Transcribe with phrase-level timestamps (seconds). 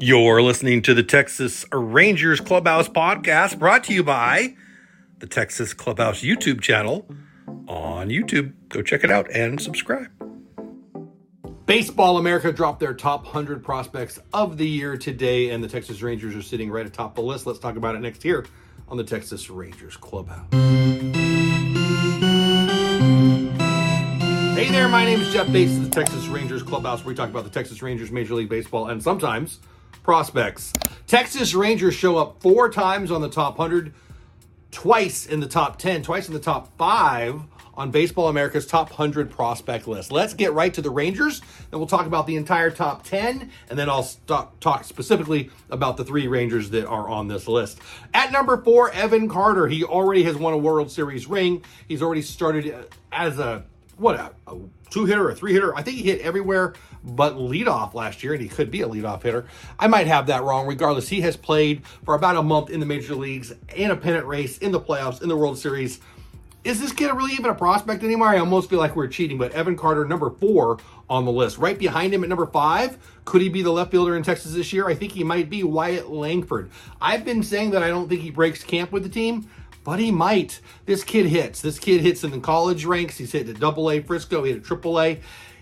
[0.00, 4.54] You're listening to the Texas Rangers Clubhouse podcast brought to you by
[5.18, 7.08] the Texas Clubhouse YouTube channel
[7.66, 8.52] on YouTube.
[8.68, 10.08] Go check it out and subscribe.
[11.66, 16.36] Baseball America dropped their top 100 prospects of the year today, and the Texas Rangers
[16.36, 17.44] are sitting right atop the list.
[17.44, 18.46] Let's talk about it next here
[18.86, 20.46] on the Texas Rangers Clubhouse.
[24.54, 27.30] Hey there, my name is Jeff Bates of the Texas Rangers Clubhouse, where we talk
[27.30, 29.58] about the Texas Rangers, Major League Baseball, and sometimes
[30.08, 30.72] prospects.
[31.06, 33.92] Texas Rangers show up four times on the top 100,
[34.70, 37.42] twice in the top 10, twice in the top five
[37.74, 40.10] on Baseball America's top 100 prospect list.
[40.10, 43.78] Let's get right to the Rangers, then we'll talk about the entire top 10, and
[43.78, 47.78] then I'll stop, talk specifically about the three Rangers that are on this list.
[48.14, 49.68] At number four, Evan Carter.
[49.68, 51.62] He already has won a World Series ring.
[51.86, 53.62] He's already started uh, as a
[53.98, 54.56] what a, a
[54.90, 55.76] two hitter, a three hitter.
[55.76, 59.22] I think he hit everywhere but leadoff last year, and he could be a leadoff
[59.22, 59.46] hitter.
[59.78, 60.66] I might have that wrong.
[60.66, 64.26] Regardless, he has played for about a month in the major leagues, in a pennant
[64.26, 66.00] race, in the playoffs, in the World Series.
[66.64, 68.28] Is this kid really even a prospect anymore?
[68.28, 71.56] I almost feel like we're cheating, but Evan Carter, number four on the list.
[71.56, 74.72] Right behind him at number five, could he be the left fielder in Texas this
[74.72, 74.88] year?
[74.88, 76.70] I think he might be Wyatt Langford.
[77.00, 79.48] I've been saying that I don't think he breaks camp with the team
[79.88, 80.60] but he might.
[80.84, 81.62] This kid hits.
[81.62, 83.16] This kid hits in the college ranks.
[83.16, 85.18] He's hit at double A Frisco, he hit at triple A.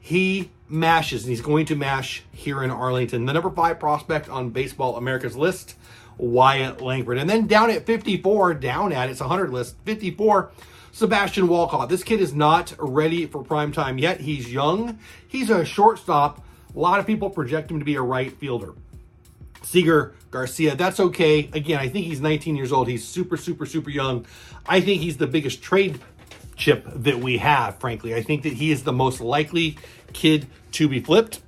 [0.00, 3.26] He mashes, and he's going to mash here in Arlington.
[3.26, 5.76] The number five prospect on Baseball America's list,
[6.16, 7.18] Wyatt Langford.
[7.18, 10.50] And then down at 54, down at it's 100 list, 54,
[10.90, 11.88] Sebastian Walcott.
[11.88, 14.22] This kid is not ready for prime time yet.
[14.22, 14.98] He's young.
[15.28, 16.44] He's a shortstop.
[16.74, 18.74] A lot of people project him to be a right fielder.
[19.62, 21.50] Seeger Garcia, that's okay.
[21.52, 22.88] Again, I think he's 19 years old.
[22.88, 24.26] He's super, super, super young.
[24.66, 26.00] I think he's the biggest trade
[26.56, 28.14] chip that we have, frankly.
[28.14, 29.78] I think that he is the most likely
[30.12, 31.40] kid to be flipped.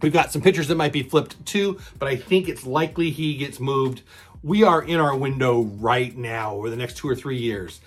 [0.00, 3.36] We've got some pitchers that might be flipped too, but I think it's likely he
[3.36, 4.02] gets moved.
[4.44, 7.80] We are in our window right now over the next two or three years.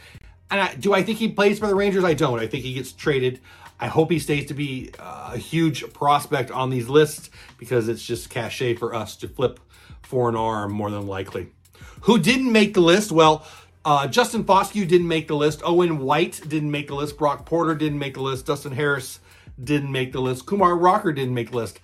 [0.52, 2.04] And I, do I think he plays for the Rangers?
[2.04, 2.40] I don't.
[2.40, 3.40] I think he gets traded.
[3.80, 8.30] I hope he stays to be a huge prospect on these lists because it's just
[8.30, 9.60] cachet for us to flip
[10.04, 11.48] for an arm more than likely.
[12.02, 13.12] Who didn't make the list?
[13.12, 13.44] Well,
[13.84, 15.62] uh, Justin Foscue didn't make the list.
[15.64, 17.18] Owen White didn't make the list.
[17.18, 18.46] Brock Porter didn't make the list.
[18.46, 19.20] Dustin Harris
[19.64, 20.46] didn't make the list.
[20.46, 21.80] Kumar Rocker didn't make the list.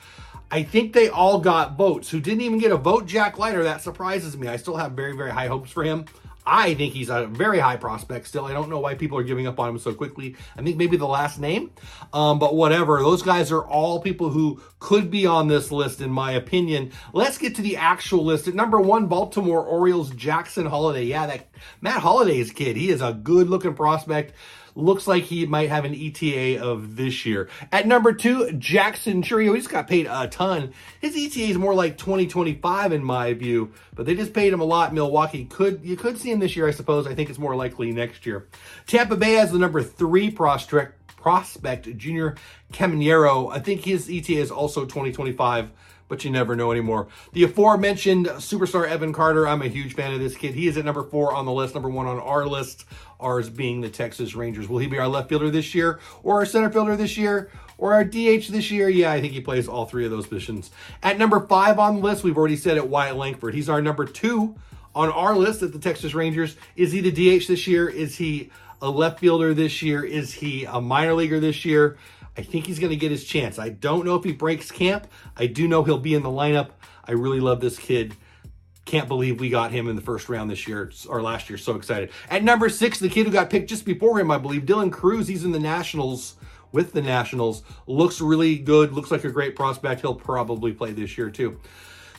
[0.51, 2.09] I think they all got votes.
[2.09, 3.07] Who didn't even get a vote?
[3.07, 3.63] Jack Leiter.
[3.63, 4.47] That surprises me.
[4.47, 6.05] I still have very, very high hopes for him.
[6.49, 8.45] I think he's a very high prospect still.
[8.45, 10.37] I don't know why people are giving up on him so quickly.
[10.55, 11.71] I think maybe the last name,
[12.13, 12.99] um, but whatever.
[12.99, 16.93] Those guys are all people who could be on this list, in my opinion.
[17.11, 18.47] Let's get to the actual list.
[18.47, 21.03] At number one, Baltimore Orioles, Jackson Holliday.
[21.03, 21.49] Yeah, that
[21.81, 22.77] Matt Holliday's kid.
[22.77, 24.33] He is a good looking prospect
[24.77, 27.49] looks like he might have an ETA of this year.
[27.71, 29.53] At number two, Jackson Chourio.
[29.53, 30.73] He just got paid a ton.
[31.01, 34.65] His ETA is more like 2025 in my view, but they just paid him a
[34.65, 34.93] lot.
[34.93, 37.07] Milwaukee could you could see him this year, I suppose.
[37.07, 38.47] I think it's more likely next year.
[38.85, 42.35] Tampa Bay has the number three prospect prospect, Junior
[42.71, 43.51] Caminero.
[43.51, 45.71] I think his ETA is also 2025
[46.07, 47.07] but you never know anymore.
[47.33, 50.53] The aforementioned superstar Evan Carter, I'm a huge fan of this kid.
[50.53, 52.85] He is at number four on the list, number one on our list,
[53.19, 54.67] ours being the Texas Rangers.
[54.67, 57.93] Will he be our left fielder this year, or our center fielder this year, or
[57.93, 58.89] our DH this year?
[58.89, 60.71] Yeah, I think he plays all three of those positions.
[61.03, 63.53] At number five on the list, we've already said it, Wyatt Langford.
[63.53, 64.55] He's our number two
[64.95, 66.55] on our list at the Texas Rangers.
[66.75, 67.87] Is he the DH this year?
[67.87, 68.49] Is he
[68.81, 70.03] a left fielder this year?
[70.03, 71.97] Is he a minor leaguer this year?
[72.37, 73.57] I think he's going to get his chance.
[73.57, 75.07] I don't know if he breaks camp.
[75.35, 76.69] I do know he'll be in the lineup.
[77.03, 78.15] I really love this kid.
[78.85, 81.57] Can't believe we got him in the first round this year or last year.
[81.57, 82.11] So excited.
[82.29, 85.27] At number six, the kid who got picked just before him, I believe, Dylan Crews.
[85.27, 86.35] He's in the Nationals
[86.71, 87.63] with the Nationals.
[87.87, 88.93] Looks really good.
[88.93, 90.01] Looks like a great prospect.
[90.01, 91.59] He'll probably play this year too.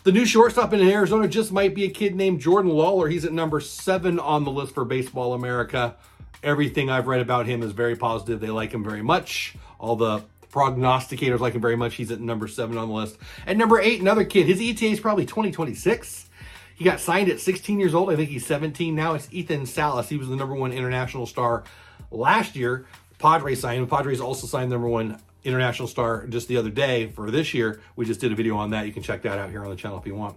[0.04, 3.10] The new shortstop in Arizona just might be a kid named Jordan Lawlar.
[3.10, 5.96] He's at number seven on the list for Baseball America.
[6.42, 8.40] Everything I've read about him is very positive.
[8.40, 9.54] They like him very much.
[9.78, 10.22] All the
[10.52, 11.94] prognosticators like him very much.
[11.94, 13.18] He's at number seven on the list.
[13.46, 14.46] At number eight, another kid.
[14.46, 16.28] His ETA is probably 2026.
[16.76, 18.10] He got signed at 16 years old.
[18.10, 19.14] I think he's 17 now.
[19.14, 20.08] It's Ethan Salas.
[20.08, 21.64] He was the number one international star
[22.10, 22.86] last year.
[23.18, 23.88] Padres signed him.
[23.88, 27.80] Padres also signed number one international star just the other day for this year.
[27.96, 28.86] We just did a video on that.
[28.86, 30.36] You can check that out here on the channel if you want.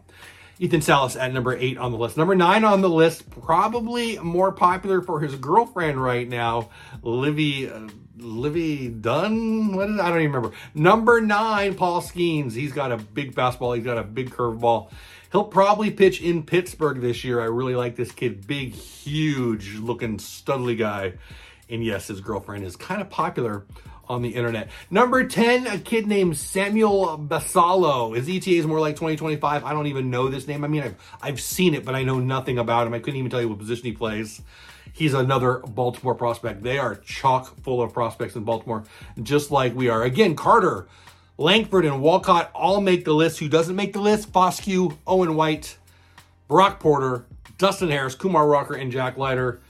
[0.60, 2.18] Ethan Salas at number eight on the list.
[2.18, 6.70] Number nine on the list, probably more popular for his girlfriend right now,
[7.02, 7.88] Livvy, uh,
[8.18, 9.76] Livvy Dunne.
[9.76, 10.00] What is?
[10.00, 10.56] I don't even remember.
[10.76, 12.54] Number nine, Paul Skenes.
[12.54, 13.76] He's got a big fastball.
[13.76, 14.92] He's got a big curveball.
[15.32, 17.40] He'll probably pitch in Pittsburgh this year.
[17.40, 18.46] I really like this kid.
[18.46, 21.14] Big, huge looking, studly guy.
[21.72, 23.66] And yes, his girlfriend is kind of popular
[24.10, 24.70] on the internet.
[24.90, 28.14] Number 10, a kid named Samuel Basallo.
[28.16, 29.64] His ETA is more like 2025.
[29.64, 30.66] I don't even know this name.
[30.66, 32.94] I mean, I've, I've seen it, but I know nothing about him.
[32.94, 34.42] I couldn't even tell you what position he plays.
[34.92, 36.62] He's another Baltimore prospect.
[36.62, 38.84] They are chock full of prospects in Baltimore,
[39.24, 40.04] just like we are.
[40.04, 40.88] Again, Carter,
[41.38, 43.40] Langford, and Walcott all make the list.
[43.40, 44.34] Who doesn't make the list?
[44.34, 45.78] Foscue, Owen White,
[46.50, 47.26] Brock Porter,
[47.58, 49.62] Dustin Harris, Kumar Rocker, and Jack Leiter.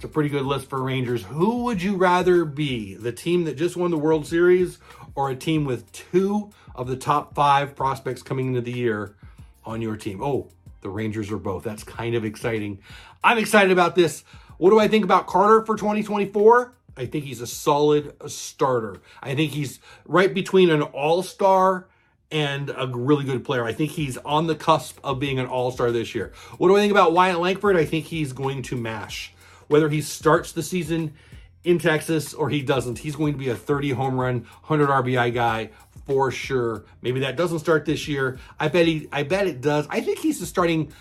[0.00, 1.24] It's a pretty good list for Rangers.
[1.24, 2.94] Who would you rather be?
[2.94, 4.78] The team that just won the World Series
[5.14, 9.14] or a team with two of the top five prospects coming into the year
[9.62, 10.22] on your team?
[10.22, 10.48] Oh,
[10.80, 11.64] the Rangers are both.
[11.64, 12.78] That's kind of exciting.
[13.22, 14.24] I'm excited about this.
[14.56, 16.72] What do I think about Carter for 2024?
[16.96, 19.02] I think he's a solid starter.
[19.22, 21.88] I think he's right between an all star
[22.30, 23.64] and a really good player.
[23.64, 26.32] I think he's on the cusp of being an all star this year.
[26.56, 27.76] What do I think about Wyatt Langford?
[27.76, 29.34] I think he's going to mash
[29.70, 31.14] whether he starts the season
[31.62, 35.32] in Texas or he doesn't, he's going to be a 30 home run, 100 RBI
[35.32, 35.70] guy
[36.06, 36.84] for sure.
[37.02, 38.40] Maybe that doesn't start this year.
[38.58, 39.86] I bet he I bet it does.
[39.88, 40.92] I think he's the starting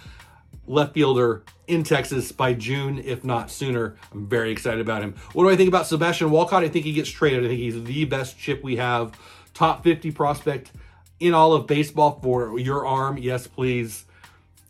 [0.68, 3.96] left fielder in Texas by June, if not sooner.
[4.14, 5.16] I'm very excited about him.
[5.34, 6.64] What do I think about Sebastian Walcott?
[6.64, 7.46] I think he gets traded.
[7.46, 9.20] I think he's the best chip we have.
[9.56, 10.72] Top 50 prospect
[11.20, 13.18] in all of baseball for your arm.
[13.18, 14.06] Yes, please.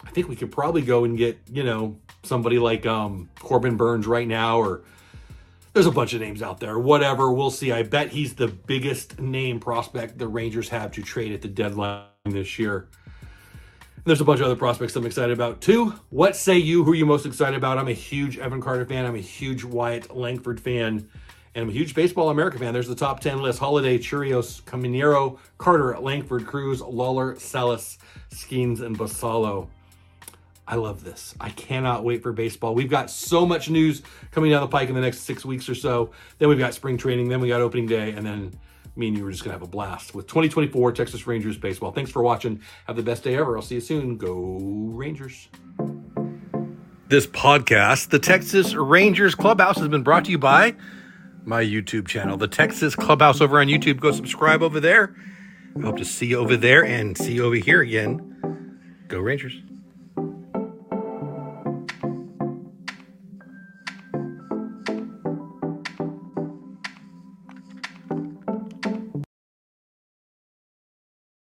[0.05, 4.07] I think we could probably go and get, you know, somebody like um, Corbin Burnes
[4.07, 4.81] right now, or
[5.73, 6.79] there's a bunch of names out there.
[6.79, 7.71] Whatever, we'll see.
[7.71, 12.05] I bet he's the biggest name prospect the Rangers have to trade at the deadline
[12.25, 12.87] this year.
[14.05, 15.93] There's a bunch of other prospects I'm excited about too.
[16.09, 16.83] What say you?
[16.83, 17.77] Who are you most excited about?
[17.77, 19.05] I'm a huge Evan Carter fan.
[19.05, 21.07] I'm a huge Wyatt Langford fan.
[21.55, 22.73] And I'm a huge Baseball America fan.
[22.73, 23.59] There's the top 10 list.
[23.59, 27.97] Holliday, Chirios, Caminero, Carter, Langford, Crews, Lawlar, Salas,
[28.31, 29.67] Skenes, and Basallo.
[30.69, 31.33] I love this.
[31.41, 32.75] I cannot wait for baseball.
[32.75, 35.73] We've got so much news coming down the pike in the next six weeks or
[35.73, 36.11] so.
[36.37, 37.27] Then we've got spring training.
[37.27, 38.11] Then we got opening day.
[38.11, 38.53] And then
[38.95, 41.91] me and you are just going to have a blast with 2024 Texas Rangers baseball.
[41.91, 42.61] Thanks for watching.
[42.85, 43.57] Have the best day ever.
[43.57, 44.15] I'll see you soon.
[44.17, 45.49] Go Rangers.
[47.07, 50.75] This podcast, the Texas Rangers Clubhouse, has been brought to you by
[51.45, 53.99] my YouTube channel, the Texas Clubhouse over on YouTube.
[53.99, 55.15] Go subscribe over there.
[55.75, 58.75] I hope to see you over there and see you over here again.
[59.07, 59.59] Go Rangers.